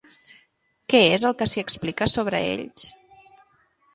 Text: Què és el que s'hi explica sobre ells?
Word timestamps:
Què 0.93 1.01
és 1.17 1.25
el 1.29 1.35
que 1.41 1.47
s'hi 1.51 1.61
explica 1.65 2.09
sobre 2.15 2.41
ells? 2.55 2.87